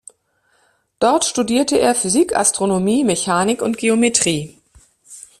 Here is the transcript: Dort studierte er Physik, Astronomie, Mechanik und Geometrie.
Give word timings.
Dort 0.97 1.25
studierte 1.25 1.77
er 1.79 1.93
Physik, 1.93 2.35
Astronomie, 2.35 3.03
Mechanik 3.03 3.61
und 3.61 3.77
Geometrie. 3.77 4.57